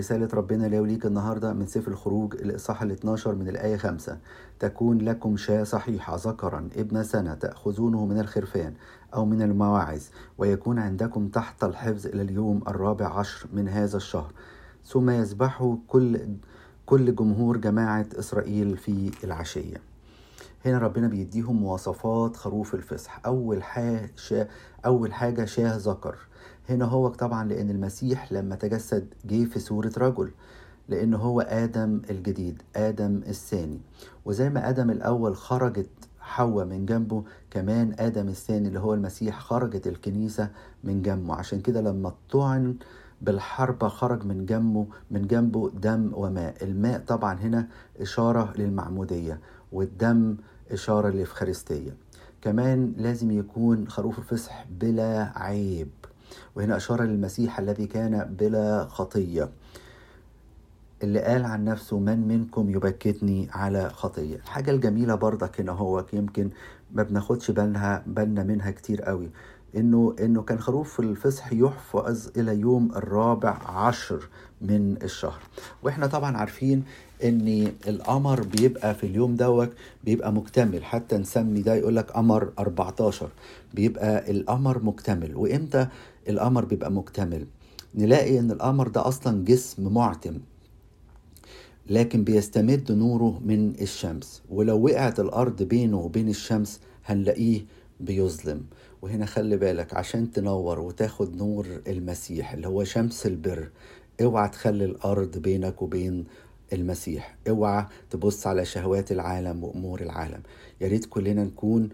[0.00, 4.18] رسالة ربنا لي وليك النهاردة من سفر الخروج الإصحاح ال 12 من الآية 5
[4.60, 8.74] تكون لكم شاة صحيحة ذكرا ابن سنة تأخذونه من الخرفان
[9.14, 14.32] أو من المواعز ويكون عندكم تحت الحفظ إلى اليوم الرابع عشر من هذا الشهر.
[14.86, 16.20] ثم يذبحه كل
[16.86, 19.76] كل جمهور جماعة إسرائيل في العشية.
[20.64, 23.20] هنا ربنا بيديهم مواصفات خروف الفصح.
[23.26, 24.48] أول حاجة
[24.86, 26.16] أول حاجة شاه ذكر.
[26.68, 30.30] هنا هو طبعا لأن المسيح لما تجسد جه في صورة رجل
[30.88, 33.80] لأن هو آدم الجديد آدم الثاني.
[34.24, 39.86] وزي ما آدم الأول خرجت حواء من جنبه كمان آدم الثاني اللي هو المسيح خرجت
[39.86, 40.50] الكنيسة
[40.84, 41.34] من جنبه.
[41.34, 42.76] عشان كده لما طعن
[43.20, 46.54] بالحربة خرج من جنبه من جنبه دم وماء.
[46.62, 47.68] الماء طبعا هنا
[48.00, 49.40] إشارة للمعمودية
[49.72, 50.36] والدم
[50.70, 51.96] إشارة للإفخارستية.
[52.42, 55.88] كمان لازم يكون خروف الفصح بلا عيب.
[56.54, 59.48] وهنا أشار للمسيح الذي كان بلا خطية.
[61.02, 66.50] اللي قال عن نفسه من منكم يبكتني على خطية الحاجة الجميلة برضك هنا هو يمكن
[66.92, 69.30] ما بناخدش بالنا منها كتير قوي.
[69.76, 74.28] إنه إنه كان خروف الفصح يحفظ إلى يوم الرابع عشر
[74.62, 75.40] من الشهر.
[75.82, 76.82] وإحنا طبعا عارفين
[77.24, 79.70] إن القمر بيبقى في اليوم دوت
[80.04, 83.28] بيبقى مكتمل حتى نسمي ده يقول لك قمر 14
[83.74, 85.36] بيبقى القمر مكتمل.
[85.36, 85.86] وإمتى
[86.28, 87.46] القمر بيبقى مكتمل؟
[87.94, 90.38] نلاقي إن القمر ده أصلا جسم معتم
[91.86, 94.42] لكن بيستمد نوره من الشمس.
[94.50, 97.64] ولو وقعت الأرض بينه وبين الشمس هنلاقيه
[98.00, 98.64] بيظلم.
[99.02, 103.68] وهنا خلي بالك عشان تنور وتاخد نور المسيح اللي هو شمس البر
[104.22, 106.24] اوعى تخلي الأرض بينك وبين
[106.72, 107.36] المسيح.
[107.48, 110.42] اوعى تبص على شهوات العالم وأمور العالم.
[110.80, 111.88] يا ريت كلنا نكون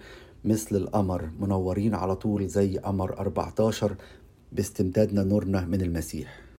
[0.44, 3.96] مثل القمر منورين على طول زي قمر 14
[4.52, 6.45] باستمدادنا نورنا من المسيح.